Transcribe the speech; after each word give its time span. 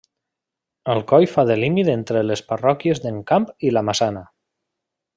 El 0.93 1.01
coll 1.11 1.25
fa 1.33 1.43
de 1.51 1.57
límit 1.63 1.91
entre 1.97 2.25
les 2.31 2.43
parròquies 2.53 3.05
d'Encamp 3.05 3.49
i 3.71 3.75
la 3.79 3.85
Massana. 3.91 4.29